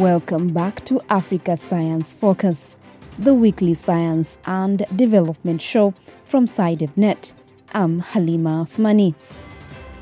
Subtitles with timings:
[0.00, 2.78] Welcome back to Africa Science Focus,
[3.18, 5.92] the weekly science and development show
[6.24, 7.34] from SciDevNet.
[7.74, 9.14] I'm Halima Athumani.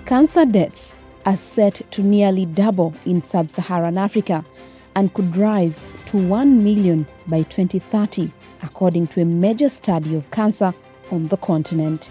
[0.06, 0.94] Cancer deaths
[1.26, 4.44] are set to nearly double in sub Saharan Africa
[4.94, 8.30] and could rise to 1 million by 2030,
[8.62, 10.72] according to a major study of cancer
[11.10, 12.08] on the continent.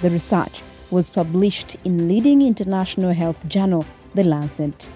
[0.00, 3.84] The research was published in leading international health journal,
[4.14, 4.88] The Lancet.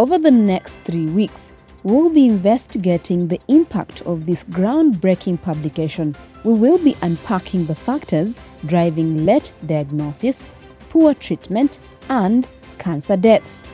[0.00, 6.16] Over the next three weeks, we'll be investigating the impact of this groundbreaking publication.
[6.42, 10.48] We will be unpacking the factors driving late diagnosis,
[10.88, 13.68] poor treatment, and cancer deaths.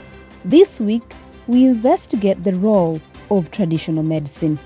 [0.45, 1.05] This week,
[1.47, 4.59] we investigate the role of traditional medicine.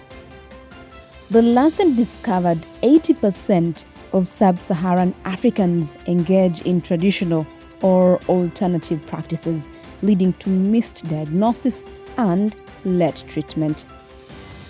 [1.28, 7.47] The Lancet discovered 80% of sub Saharan Africans engage in traditional
[7.83, 9.69] or alternative practices,
[10.02, 11.86] leading to missed diagnosis
[12.16, 13.86] and late treatment.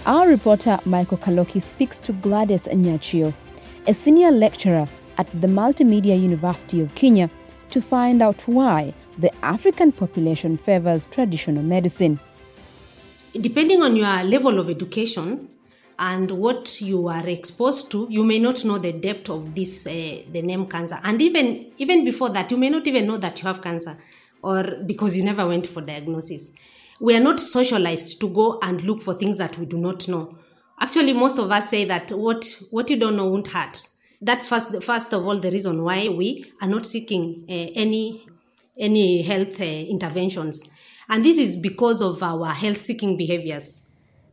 [0.07, 3.35] Our reporter Michael Kaloki speaks to Gladys Nyachieo,
[3.87, 7.31] a senior lecturer at the Multimedia University of Kenya,
[7.71, 12.19] to find out why the African population favors traditional medicine.
[13.33, 15.49] Depending on your level of education,
[16.01, 19.91] and what you are exposed to you may not know the depth of this uh,
[20.33, 23.47] the name cancer and even even before that you may not even know that you
[23.47, 23.99] have cancer
[24.43, 26.53] or because you never went for diagnosis
[27.01, 30.37] we are not socialized to go and look for things that we do not know
[30.81, 33.79] actually most of us say that what what you don't know won't hurt
[34.21, 38.25] that's first first of all the reason why we are not seeking uh, any
[38.79, 40.69] any health uh, interventions
[41.09, 43.85] and this is because of our health seeking behaviors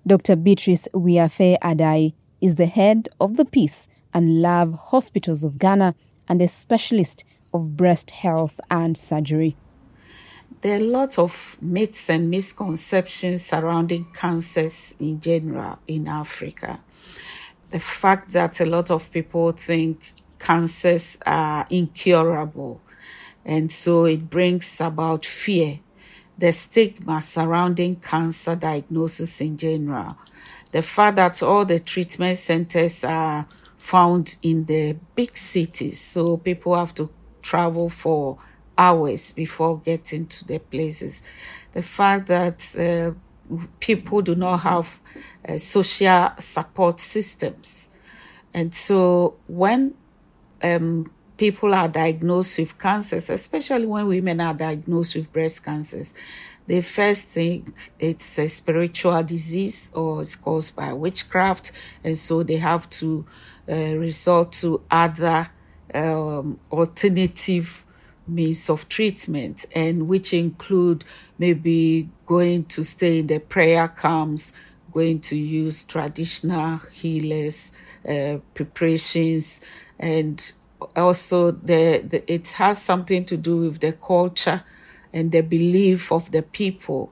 [0.05, 0.37] Dr.
[0.37, 5.95] Beatrice Wiafe Addai is the head of the Peace and Love Hospitals of Ghana
[6.29, 9.57] and a specialist of breast health and surgery.
[10.61, 16.79] There are lots of myths and misconceptions surrounding cancers in general in Africa.
[17.69, 22.81] The fact that a lot of people think cancers are incurable,
[23.45, 25.79] and so it brings about fear
[26.37, 30.17] the stigma surrounding cancer diagnosis in general,
[30.71, 33.47] the fact that all the treatment centers are
[33.77, 37.09] found in the big cities, so people have to
[37.41, 38.37] travel for
[38.77, 41.23] hours before getting to the places,
[41.73, 43.11] the fact that uh,
[43.79, 44.99] people do not have
[45.47, 47.89] uh, social support systems.
[48.53, 49.95] And so when
[50.63, 56.13] um, people are diagnosed with cancers, especially when women are diagnosed with breast cancers,
[56.67, 61.71] they first think it's a spiritual disease or it's caused by witchcraft,
[62.03, 63.25] and so they have to
[63.69, 65.49] uh, resort to other
[65.93, 67.85] um, alternative
[68.27, 71.03] means of treatment, and which include
[71.37, 74.53] maybe going to stay in the prayer camps,
[74.91, 77.71] going to use traditional healers,
[78.07, 79.61] uh, preparations,
[79.99, 80.53] and
[80.95, 84.63] also the, the, it has something to do with the culture
[85.13, 87.11] and the belief of the people.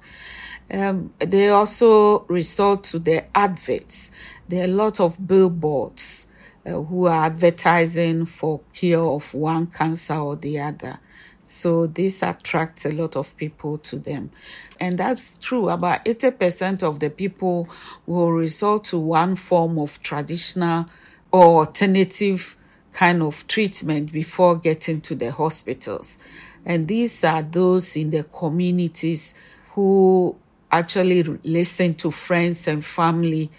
[0.69, 4.11] Um, they also resort to the adverts.
[4.47, 6.27] There are a lot of billboards
[6.65, 10.99] uh, who are advertising for cure of one cancer or the other.
[11.45, 14.31] So this attracts a lot of people to them.
[14.79, 15.69] And that's true.
[15.69, 17.69] About 80% of the people
[18.07, 20.88] will resort to one form of traditional
[21.31, 22.57] or alternative
[22.94, 26.17] kind of treatment before getting to the hospitals.
[26.66, 29.35] And these are those in the communities
[29.73, 30.35] who
[30.72, 33.51] actually listen to friends and family.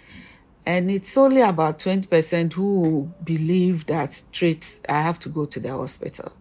[0.65, 5.71] And it's only about 20% who believe that straight, I have to go to the
[5.71, 6.33] hospital.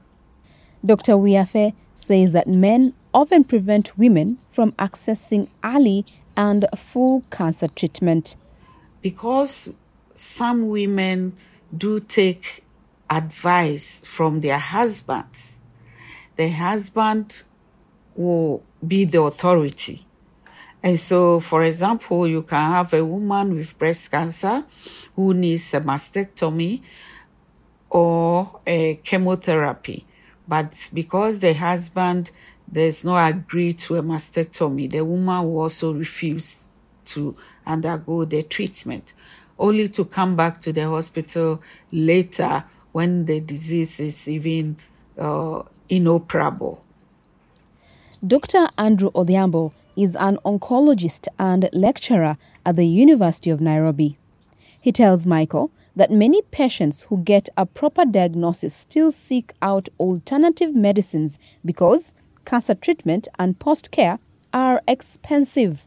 [0.87, 1.13] Dr.
[1.13, 8.37] Wiafe says that men often prevent women from accessing early and full cancer treatment.
[9.03, 9.73] Because
[10.15, 11.37] some women
[11.77, 12.63] do take
[13.11, 15.61] advice from their husbands.
[16.37, 17.43] The husband
[18.15, 20.07] will be the authority.
[20.83, 24.65] And so, for example, you can have a woman with breast cancer
[25.17, 26.83] who needs a mastectomy
[27.91, 30.06] or a chemotherapy.
[30.49, 32.31] But because the husband
[32.71, 36.69] does not agree to a mastectomy, the woman will also refuse
[37.07, 39.13] to undergo the treatment,
[39.59, 41.63] only to come back to the hospital
[41.93, 44.77] later when the disease is even
[45.19, 46.83] uh, inoperable.
[48.27, 48.69] Dr.
[48.79, 54.19] Andrew Odhiambo is an oncologist and lecturer at the University of Nairobi.
[54.81, 60.75] He tells Michael that many patients who get a proper diagnosis still seek out alternative
[60.75, 62.13] medicines because
[62.45, 64.19] cancer treatment and post care
[64.53, 65.87] are expensive.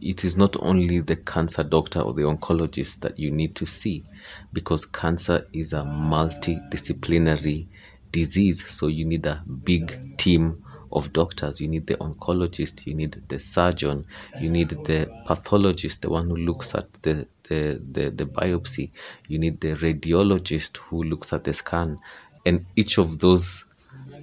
[0.00, 4.04] it is not only the cancer doctor or the oncologist that you need to see
[4.52, 7.66] because cancer is a multidisciplinary
[8.12, 8.64] disease.
[8.68, 10.62] So you need a big team
[10.92, 11.60] of doctors.
[11.60, 14.06] You need the oncologist, you need the surgeon,
[14.40, 18.90] you need the pathologist, the one who looks at the, the, the, the biopsy,
[19.26, 21.98] you need the radiologist who looks at the scan.
[22.46, 23.64] And each of those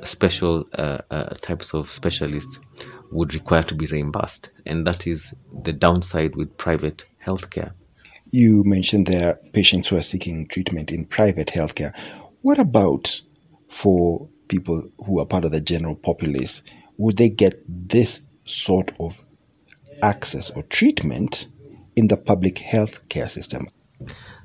[0.03, 2.59] special uh, uh, types of specialists
[3.11, 4.51] would require to be reimbursed.
[4.65, 5.33] And that is
[5.63, 7.73] the downside with private healthcare.
[8.31, 11.95] You mentioned there patients who are seeking treatment in private healthcare.
[12.41, 13.21] What about
[13.69, 16.61] for people who are part of the general populace?
[16.97, 19.23] Would they get this sort of
[20.03, 21.47] access or treatment
[21.95, 23.67] in the public health care system?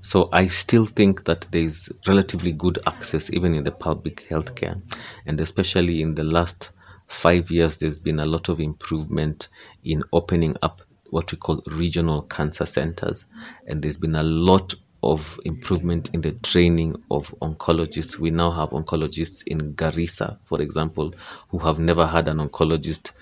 [0.02, 4.81] So I still think that there is relatively good access even in the public healthcare,
[5.26, 6.70] and especially in the last
[7.06, 9.49] five years, there's been a lot of improvement
[9.85, 10.81] in opening up
[11.11, 13.26] what we call regional cancer centers,
[13.67, 18.19] and there's been a lot of improvement in the training of oncologists.
[18.19, 21.14] We now have oncologists in Garissa, for example,
[21.49, 23.12] who have never had an oncologist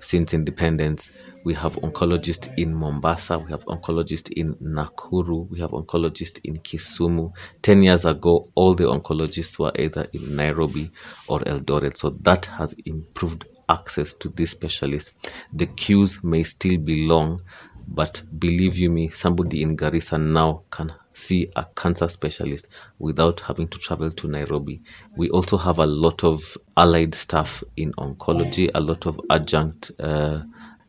[0.00, 1.26] since independence.
[1.44, 7.32] We have oncologists in Mombasa, we have oncologists in Nakuru, we have oncologists in Kisumu.
[7.62, 10.90] 10 years ago, all the oncologists were either in Nairobi
[11.28, 11.96] or Eldoret.
[11.96, 15.16] So that has improved access to these specialists.
[15.52, 17.42] The queues may still be long,
[17.86, 22.66] but believe you me, somebody in Garissa now can see a cancer specialist
[22.98, 24.80] without having to travel to Nairobi.
[25.16, 29.90] We also have a lot of allied staff in oncology, a lot of adjunct.
[29.98, 30.42] Uh,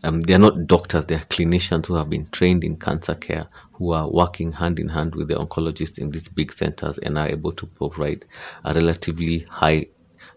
[0.03, 3.47] um, they are not doctors, they are clinicians who have been trained in cancer care,
[3.73, 7.27] who are working hand in hand with the oncologists in these big centers and are
[7.27, 8.23] able to provide
[8.63, 9.87] a relatively high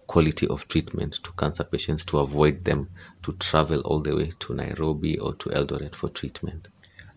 [0.06, 2.88] quality of treatment to cancer patients to avoid them
[3.22, 6.68] to travel all the way to Nairobi or to Eldoret for treatment.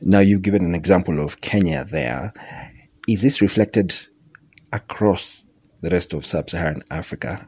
[0.01, 2.33] Now, you've given an example of Kenya there.
[3.07, 3.95] Is this reflected
[4.73, 5.45] across
[5.81, 7.45] the rest of sub Saharan Africa?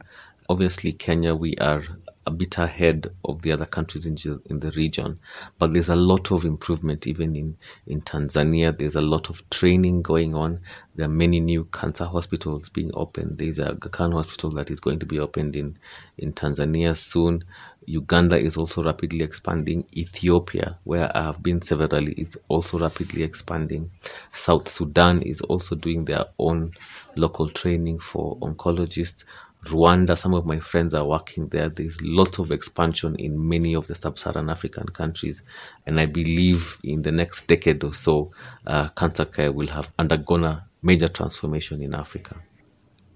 [0.48, 1.82] Obviously, Kenya, we are
[2.26, 4.16] a bit ahead of the other countries in,
[4.46, 5.18] in the region,
[5.58, 7.56] but there's a lot of improvement even in,
[7.86, 8.76] in Tanzania.
[8.76, 10.60] There's a lot of training going on.
[10.94, 13.38] There are many new cancer hospitals being opened.
[13.38, 15.78] There's a Aga Khan hospital that is going to be opened in,
[16.18, 17.44] in Tanzania soon.
[17.88, 19.84] Uganda is also rapidly expanding.
[19.96, 23.90] Ethiopia, where I have been severally, is also rapidly expanding.
[24.30, 26.72] South Sudan is also doing their own
[27.16, 29.24] local training for oncologists.
[29.64, 31.70] Rwanda, some of my friends are working there.
[31.70, 35.42] There's lots of expansion in many of the sub Saharan African countries.
[35.86, 38.30] And I believe in the next decade or so,
[38.66, 42.36] uh, cancer care will have undergone a major transformation in Africa.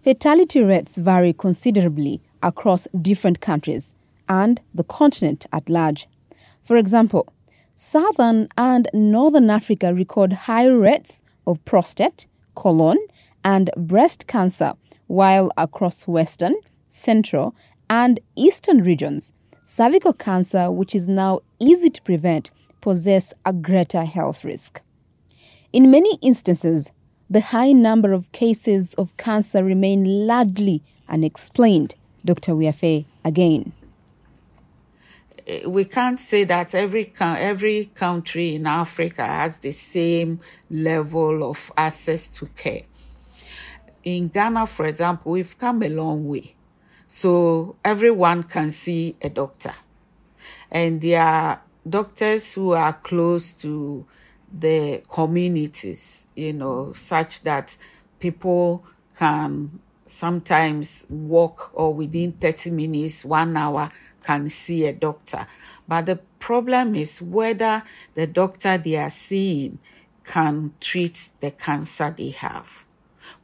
[0.02, 3.94] Fatality rates vary considerably across different countries
[4.28, 6.08] and the continent at large.
[6.62, 7.32] For example,
[7.74, 12.98] Southern and Northern Africa record high rates of prostate, colon,
[13.44, 14.74] and breast cancer,
[15.06, 16.54] while across Western,
[16.88, 17.54] Central,
[17.90, 19.32] and Eastern regions,
[19.64, 24.80] cervical cancer, which is now easy to prevent, poses a greater health risk.
[25.72, 26.90] In many instances,
[27.28, 31.94] the high number of cases of cancer remain largely unexplained.
[32.24, 32.54] Dr.
[32.54, 33.72] Wiafe again.
[35.66, 40.40] We can't say that every every country in Africa has the same
[40.70, 42.82] level of access to care.
[44.04, 46.56] In Ghana, for example, we've come a long way.
[47.08, 49.74] So everyone can see a doctor.
[50.70, 54.06] And there are doctors who are close to
[54.52, 57.76] the communities, you know, such that
[58.18, 58.84] people
[59.18, 63.90] can sometimes walk or within 30 minutes, one hour,
[64.22, 65.46] can see a doctor.
[65.86, 67.82] But the problem is whether
[68.14, 69.78] the doctor they are seeing
[70.24, 72.84] can treat the cancer they have,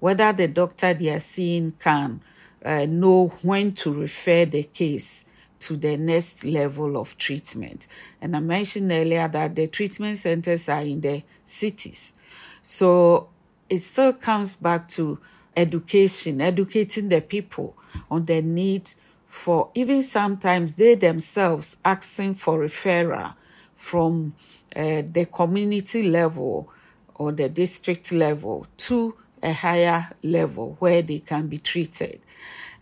[0.01, 2.21] whether the doctor they are seeing can
[2.65, 5.25] uh, know when to refer the case
[5.61, 7.89] to the next level of treatment.
[8.21, 12.15] And I mentioned earlier that the treatment centers are in the cities.
[12.63, 13.29] So
[13.69, 15.19] it still comes back to
[15.57, 17.77] education, educating the people
[18.11, 18.91] on the need
[19.29, 23.35] for even sometimes they themselves asking for referral
[23.77, 24.35] from
[24.75, 26.73] uh, the community level
[27.15, 32.21] or the district level to a higher level where they can be treated.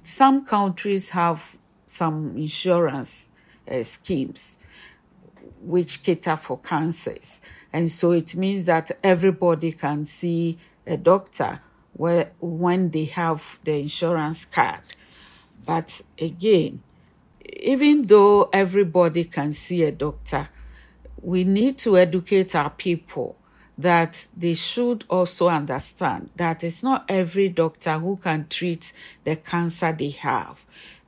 [0.02, 3.28] Some countries have some insurance
[3.70, 4.56] uh, schemes
[5.60, 7.40] which cater for cancers.
[7.72, 11.60] And so it means that everybody can see a doctor
[11.92, 14.80] where, when they have the insurance card.
[15.66, 16.82] But again,
[17.44, 20.48] even though everybody can see a doctor,
[21.20, 23.36] we need to educate our people
[23.78, 28.92] that they should also understand that it's not every doctor who can treat
[29.24, 30.64] the cancer they have.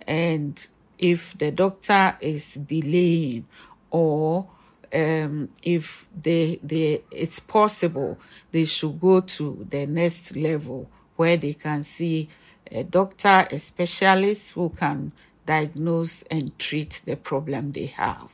[0.07, 3.47] And if the doctor is delaying
[3.91, 4.49] or
[4.93, 8.19] um, if they, they, it's possible,
[8.51, 12.29] they should go to the next level where they can see
[12.71, 15.13] a doctor, a specialist who can
[15.47, 18.29] diagnose and treat the problem they have.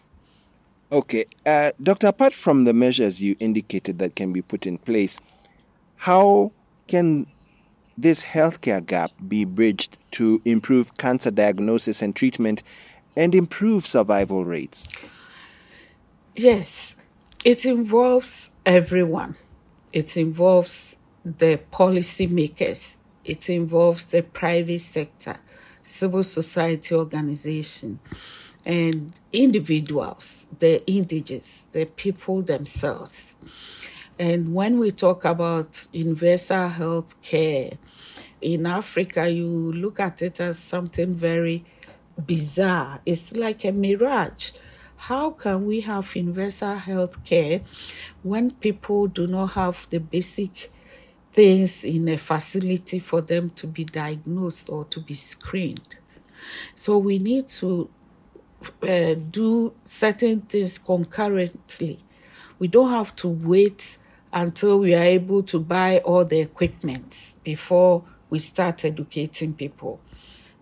[0.92, 5.18] Okay, uh, Doctor, apart from the measures you indicated that can be put in place,
[5.96, 6.52] how
[6.86, 7.26] can
[7.96, 12.62] this healthcare gap be bridged to improve cancer diagnosis and treatment
[13.16, 14.88] and improve survival rates?
[16.34, 16.96] Yes,
[17.44, 19.36] it involves everyone.
[19.92, 22.98] It involves the policymakers.
[23.24, 25.38] It involves the private sector,
[25.82, 28.00] civil society organization,
[28.66, 33.36] and individuals, the indigents, the people themselves.
[34.18, 37.72] And when we talk about universal health care
[38.40, 41.64] in Africa, you look at it as something very
[42.26, 43.00] bizarre.
[43.04, 44.52] It's like a mirage.
[44.96, 47.62] How can we have universal health care
[48.22, 50.70] when people do not have the basic
[51.34, 55.98] things in a facility for them to be diagnosed or to be screened?
[56.74, 57.90] So we need to
[58.82, 61.98] uh, do certain things concurrently.
[62.58, 63.98] We don't have to wait
[64.32, 70.00] until we are able to buy all the equipment before we start educating people.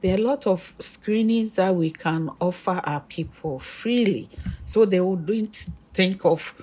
[0.00, 4.28] There are a lot of screenings that we can offer our people freely,
[4.66, 6.54] so they wouldn't think of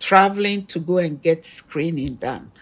[0.00, 2.52] traveling to go and get screening done.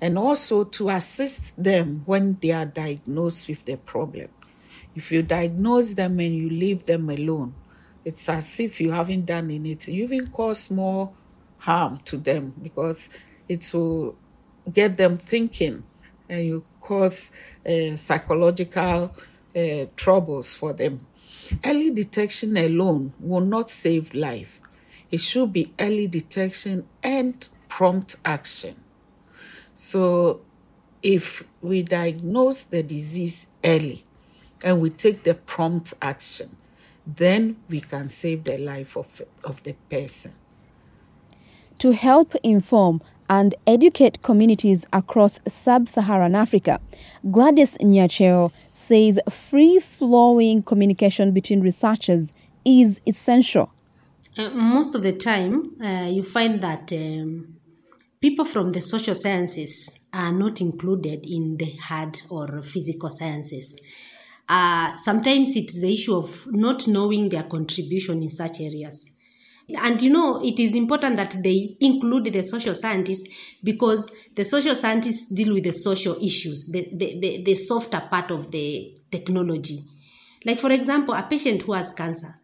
[0.00, 4.28] And also to assist them when they are diagnosed with the problem.
[4.94, 7.54] If you diagnose them and you leave them alone,
[8.04, 9.94] it's as if you haven't done anything.
[9.94, 11.12] You even cause more
[11.58, 13.10] harm to them because
[13.48, 14.16] it will
[14.72, 15.84] get them thinking
[16.28, 17.30] and you cause
[17.68, 19.14] uh, psychological
[19.54, 21.06] uh, troubles for them.
[21.64, 24.60] Early detection alone will not save life.
[25.10, 28.79] It should be early detection and prompt action.
[29.82, 30.42] So,
[31.02, 34.04] if we diagnose the disease early
[34.62, 36.54] and we take the prompt action,
[37.06, 40.34] then we can save the life of, of the person.
[41.78, 46.78] To help inform and educate communities across sub Saharan Africa,
[47.30, 52.34] Gladys Nyachieo says free flowing communication between researchers
[52.66, 53.72] is essential.
[54.36, 57.56] Uh, most of the time, uh, you find that um,
[58.20, 63.80] people from the social sciences are not included in the hard or physical sciences
[64.50, 69.08] uh, sometimes it's the issue of not knowing their contribution in such areas.
[69.80, 73.28] And you know, it is important that they include the social scientists
[73.62, 78.32] because the social scientists deal with the social issues, the, the, the, the softer part
[78.32, 79.78] of the technology.
[80.44, 82.34] Like, for example, a patient who has cancer,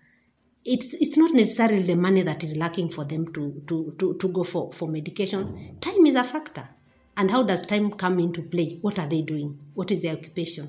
[0.66, 4.28] it's, it's not necessarily the money that is lacking for them to, to, to, to
[4.28, 5.76] go for, for medication.
[5.80, 6.68] Time is a factor.
[7.16, 8.78] And how does time come into play?
[8.82, 9.58] What are they doing?
[9.75, 10.66] What is their occupation?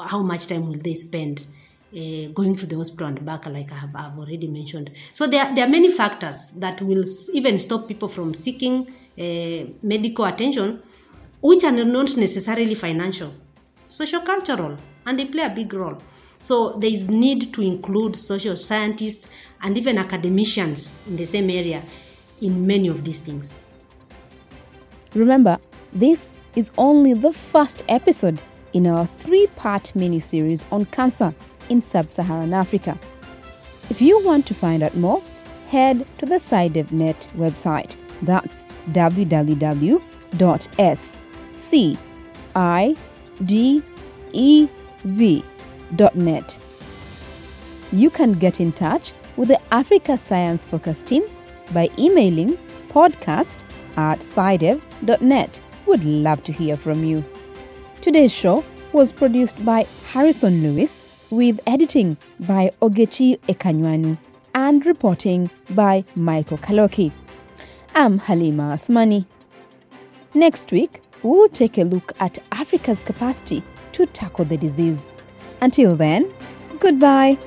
[0.00, 1.46] how much time will they spend
[1.94, 4.90] uh, going to the hospital and back, like I have I've already mentioned.
[5.12, 7.04] So there, there are many factors that will
[7.34, 8.88] even stop people from seeking
[9.18, 10.82] uh, medical attention,
[11.40, 13.32] which are not necessarily financial,
[13.88, 15.98] social cultural, and they play a big role.
[16.42, 19.28] So there is need to include social scientists
[19.62, 21.84] and even academicians in the same area
[22.40, 23.60] in many of these things.
[25.14, 25.58] Remember,
[25.92, 31.32] this is only the first episode in our three part mini series on cancer
[31.68, 32.98] in sub Saharan Africa.
[33.88, 35.22] If you want to find out more,
[35.68, 37.94] head to the SciDevNet website.
[38.22, 38.64] That's
[47.92, 51.24] You can get in touch with the Africa Science Focus team
[51.72, 52.56] by emailing
[52.88, 53.64] podcast
[53.96, 55.60] at scidev.net.
[55.86, 57.24] Would love to hear from you.
[58.00, 64.18] Today's show was produced by Harrison Lewis with editing by Ogechi Ekeanyanwu
[64.54, 67.12] and reporting by Michael Kaloki.
[67.94, 69.26] I'm Halima Athumani.
[70.34, 75.10] Next week, we'll take a look at Africa's capacity to tackle the disease.
[75.62, 76.28] Until then,
[76.80, 77.38] goodbye.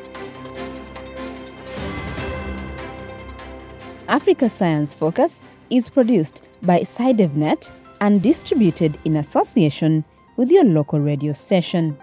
[4.08, 10.06] Africa Science Focus is produced by SciDevNet and distributed in association
[10.38, 11.98] with your local radio station.